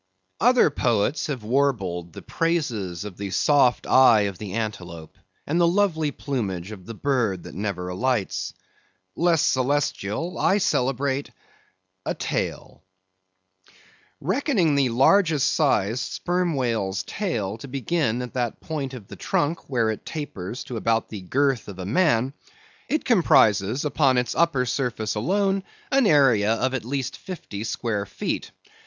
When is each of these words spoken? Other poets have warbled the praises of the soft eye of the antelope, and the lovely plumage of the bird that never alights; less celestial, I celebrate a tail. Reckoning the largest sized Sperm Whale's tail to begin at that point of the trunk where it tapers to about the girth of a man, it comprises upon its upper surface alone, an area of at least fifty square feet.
Other 0.39 0.71
poets 0.71 1.27
have 1.27 1.43
warbled 1.43 2.13
the 2.13 2.23
praises 2.23 3.05
of 3.05 3.17
the 3.17 3.29
soft 3.29 3.85
eye 3.85 4.21
of 4.21 4.39
the 4.39 4.53
antelope, 4.53 5.15
and 5.45 5.61
the 5.61 5.67
lovely 5.67 6.09
plumage 6.09 6.71
of 6.71 6.87
the 6.87 6.95
bird 6.95 7.43
that 7.43 7.53
never 7.53 7.87
alights; 7.87 8.51
less 9.15 9.43
celestial, 9.43 10.39
I 10.39 10.57
celebrate 10.57 11.29
a 12.03 12.15
tail. 12.15 12.81
Reckoning 14.19 14.73
the 14.73 14.89
largest 14.89 15.53
sized 15.53 15.99
Sperm 16.13 16.55
Whale's 16.55 17.03
tail 17.03 17.59
to 17.59 17.67
begin 17.67 18.23
at 18.23 18.33
that 18.33 18.59
point 18.59 18.95
of 18.95 19.07
the 19.07 19.15
trunk 19.15 19.69
where 19.69 19.91
it 19.91 20.03
tapers 20.03 20.63
to 20.63 20.77
about 20.77 21.09
the 21.09 21.21
girth 21.21 21.67
of 21.67 21.77
a 21.77 21.85
man, 21.85 22.33
it 22.89 23.05
comprises 23.05 23.85
upon 23.85 24.17
its 24.17 24.33
upper 24.33 24.65
surface 24.65 25.13
alone, 25.13 25.61
an 25.91 26.07
area 26.07 26.55
of 26.55 26.73
at 26.73 26.85
least 26.85 27.17
fifty 27.17 27.63
square 27.63 28.07
feet. 28.07 28.49